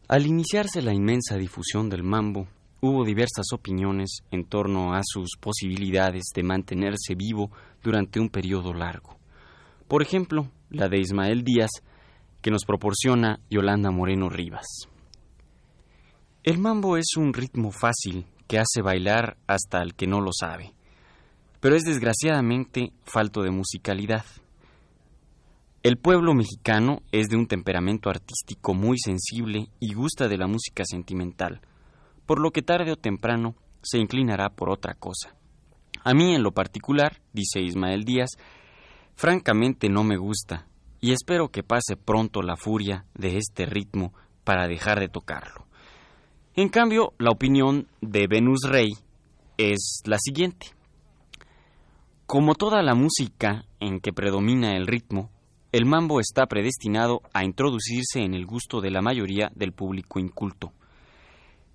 Al 0.07 0.27
iniciarse 0.27 0.83
la 0.83 0.93
inmensa 0.93 1.35
difusión 1.35 1.89
del 1.89 2.03
mambo, 2.03 2.47
hubo 2.79 3.03
diversas 3.03 3.47
opiniones 3.51 4.19
en 4.29 4.45
torno 4.45 4.93
a 4.93 5.01
sus 5.03 5.31
posibilidades 5.39 6.25
de 6.35 6.43
mantenerse 6.43 7.15
vivo 7.15 7.49
durante 7.81 8.19
un 8.19 8.29
periodo 8.29 8.71
largo. 8.75 9.17
Por 9.87 10.03
ejemplo, 10.03 10.51
la 10.69 10.89
de 10.89 10.99
Ismael 10.99 11.43
Díaz, 11.43 11.71
que 12.43 12.51
nos 12.51 12.65
proporciona 12.65 13.39
Yolanda 13.49 13.89
Moreno 13.89 14.29
Rivas. 14.29 14.67
El 16.43 16.59
mambo 16.59 16.97
es 16.97 17.17
un 17.17 17.33
ritmo 17.33 17.71
fácil 17.71 18.27
que 18.47 18.59
hace 18.59 18.83
bailar 18.83 19.37
hasta 19.47 19.79
al 19.79 19.95
que 19.95 20.05
no 20.05 20.21
lo 20.21 20.29
sabe, 20.31 20.75
pero 21.59 21.75
es 21.75 21.81
desgraciadamente 21.81 22.93
falto 23.05 23.41
de 23.41 23.49
musicalidad. 23.49 24.23
El 25.85 25.97
pueblo 25.97 26.33
mexicano 26.33 27.03
es 27.11 27.27
de 27.27 27.35
un 27.35 27.45
temperamento 27.45 28.09
artístico 28.09 28.73
muy 28.73 28.97
sensible 28.97 29.67
y 29.79 29.93
gusta 29.93 30.27
de 30.27 30.35
la 30.35 30.47
música 30.47 30.83
sentimental, 30.83 31.61
por 32.25 32.39
lo 32.39 32.49
que 32.49 32.63
tarde 32.63 32.91
o 32.91 32.95
temprano 32.95 33.53
se 33.83 33.99
inclinará 33.99 34.49
por 34.49 34.71
otra 34.71 34.95
cosa. 34.95 35.35
A 36.03 36.15
mí 36.15 36.33
en 36.33 36.41
lo 36.41 36.53
particular, 36.53 37.21
dice 37.33 37.61
Ismael 37.61 38.03
Díaz, 38.03 38.31
francamente 39.13 39.87
no 39.87 40.03
me 40.03 40.17
gusta, 40.17 40.65
y 41.01 41.11
espero 41.11 41.49
que 41.49 41.61
pase 41.61 41.95
pronto 41.95 42.41
la 42.41 42.57
furia 42.57 43.05
de 43.13 43.37
este 43.37 43.67
ritmo 43.67 44.11
para 44.43 44.67
dejar 44.67 44.99
de 44.99 45.07
tocarlo. 45.07 45.67
En 46.55 46.69
cambio, 46.69 47.13
la 47.19 47.29
opinión 47.29 47.87
de 48.01 48.25
Venus 48.27 48.61
Rey 48.67 48.89
es 49.59 50.01
la 50.05 50.17
siguiente. 50.17 50.65
Como 52.25 52.55
toda 52.55 52.81
la 52.81 52.95
música 52.95 53.65
en 53.79 53.99
que 53.99 54.13
predomina 54.13 54.75
el 54.75 54.87
ritmo, 54.87 55.29
el 55.75 55.85
mambo 55.85 56.21
está 56.21 56.45
predestinado 56.45 57.21
a 57.33 57.43
introducirse 57.43 58.21
en 58.21 58.33
el 58.33 58.45
gusto 58.45 58.79
de 58.79 58.91
la 58.91 59.01
mayoría 59.01 59.51
del 59.55 59.73
público 59.73 60.19
inculto. 60.19 60.71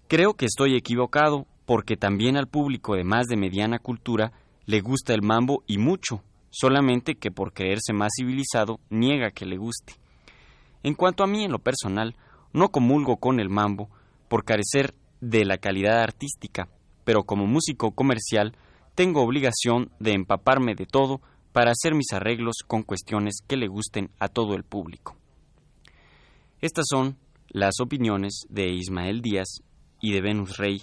Creo 0.09 0.32
que 0.32 0.46
estoy 0.46 0.74
equivocado 0.74 1.46
porque 1.66 1.98
también 1.98 2.38
al 2.38 2.48
público 2.48 2.94
de 2.94 3.05
más 3.05 3.26
de 3.26 3.36
mediana 3.36 3.78
cultura 3.78 4.32
le 4.64 4.80
gusta 4.80 5.12
el 5.12 5.20
mambo 5.20 5.64
y 5.66 5.76
mucho, 5.76 6.22
solamente 6.48 7.16
que 7.16 7.30
por 7.30 7.53
creerse 7.53 7.92
más 7.92 8.12
civilizado 8.18 8.80
niega 8.88 9.32
que 9.32 9.44
le 9.44 9.59
guste. 9.59 9.96
En 10.82 10.94
cuanto 10.94 11.22
a 11.22 11.26
mí 11.26 11.44
en 11.44 11.53
lo 11.53 11.59
personal, 11.59 12.16
no 12.55 12.70
comulgo 12.70 13.18
con 13.18 13.38
el 13.38 13.51
mambo 13.51 13.90
por 14.30 14.46
carecer 14.46 14.94
de 15.20 15.44
la 15.44 15.59
calidad 15.59 16.03
artística, 16.03 16.70
pero 17.05 17.24
como 17.24 17.46
músico 17.46 17.90
comercial 17.90 18.57
tengo 18.94 19.20
obligación 19.20 19.90
de 20.01 20.14
empaparme 20.14 20.74
de 20.74 20.86
todo 20.86 21.20
para 21.53 21.72
hacer 21.72 21.94
mis 21.94 22.12
arreglos 22.12 22.57
con 22.66 22.82
cuestiones 22.82 23.38
que 23.46 23.57
le 23.57 23.68
gusten 23.68 24.11
a 24.18 24.28
todo 24.28 24.55
el 24.55 24.64
público. 24.64 25.16
Estas 26.61 26.86
son 26.88 27.16
las 27.48 27.80
opiniones 27.80 28.42
de 28.48 28.72
Ismael 28.72 29.22
Díaz 29.22 29.62
y 30.01 30.12
de 30.12 30.20
Venus 30.20 30.57
Rey 30.57 30.82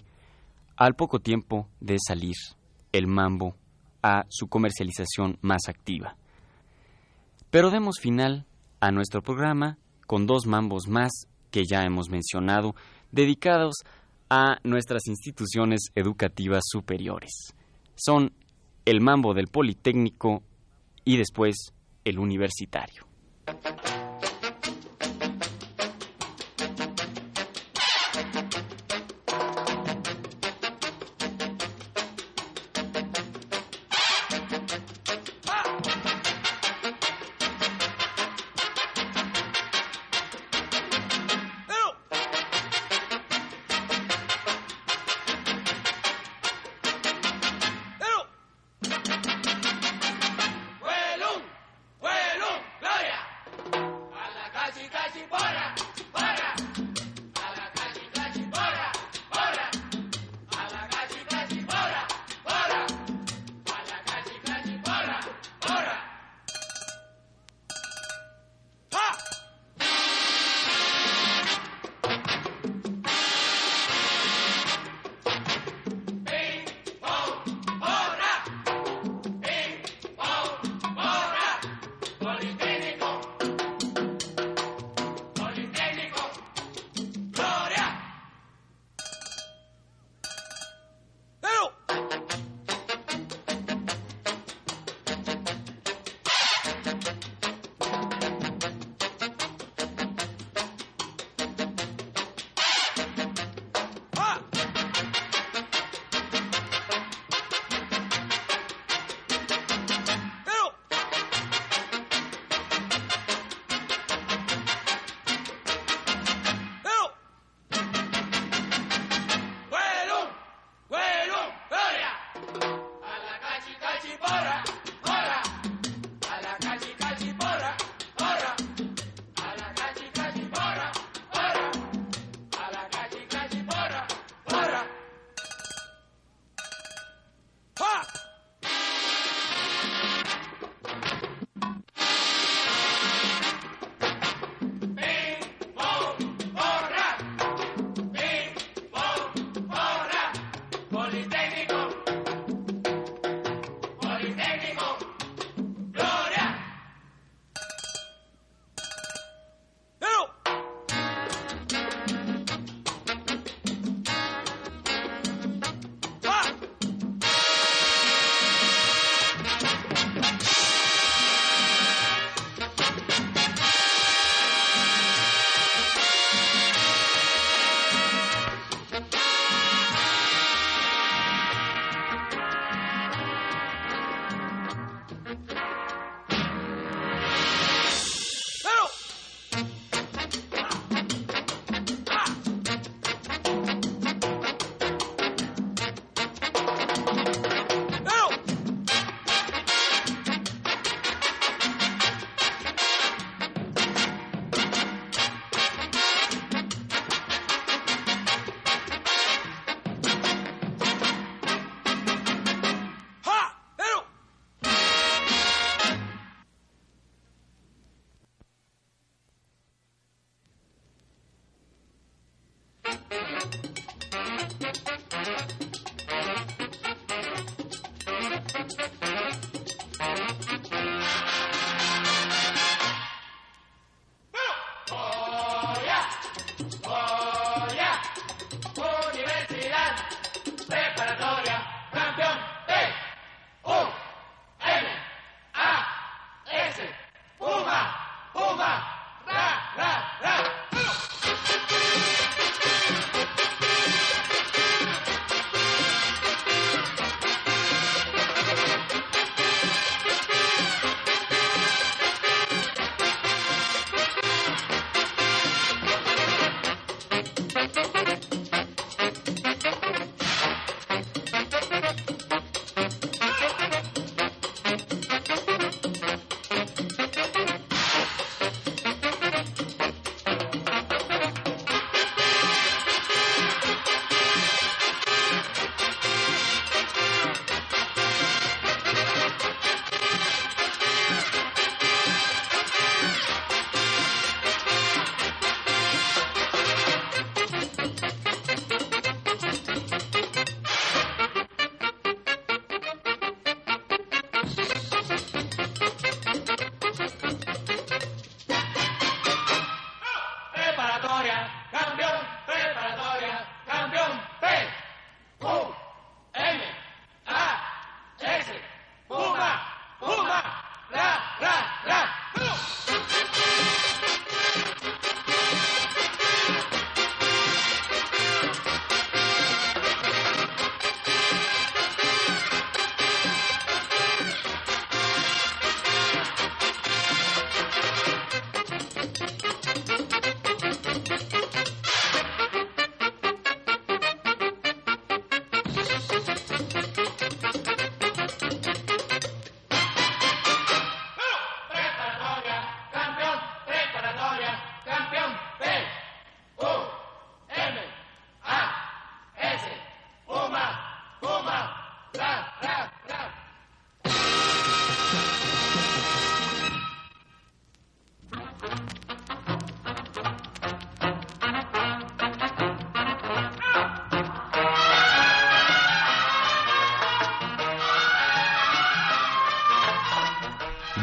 al 0.76 0.96
poco 0.96 1.20
tiempo 1.20 1.68
de 1.80 1.98
salir 2.00 2.36
el 2.92 3.08
mambo 3.08 3.56
a 4.04 4.26
su 4.30 4.48
comercialización 4.48 5.38
más 5.42 5.68
activa. 5.68 6.16
Pero 7.50 7.72
demos 7.72 8.00
final 8.00 8.46
a 8.80 8.92
nuestro 8.92 9.22
programa 9.22 9.78
con 10.06 10.28
dos 10.28 10.46
mambos 10.46 10.88
más 10.88 11.12
que 11.52 11.64
ya 11.70 11.84
hemos 11.84 12.10
mencionado, 12.10 12.76
dedicados 13.12 13.76
a 14.30 14.58
nuestras 14.64 15.08
instituciones 15.08 15.92
educativas 15.96 16.64
superiores. 16.68 17.54
Son 17.96 18.34
el 18.86 19.02
mambo 19.02 19.34
del 19.34 19.48
Politécnico 19.48 20.44
y 21.08 21.16
después 21.16 21.74
el 22.04 22.20
universitario. 22.20 23.08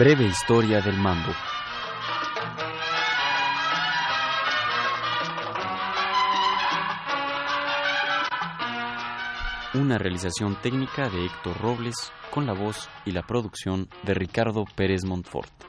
Breve 0.04 0.26
historia 0.26 0.82
del 0.82 0.98
mambo. 0.98 1.32
Una 9.72 9.96
realización 9.96 10.56
técnica 10.56 11.08
de 11.08 11.24
Héctor 11.24 11.58
Robles 11.58 12.12
con 12.30 12.44
la 12.44 12.52
voz 12.52 12.90
y 13.06 13.12
la 13.12 13.22
producción 13.22 13.88
de 14.02 14.12
Ricardo 14.12 14.66
Pérez 14.76 15.06
Montfort. 15.06 15.63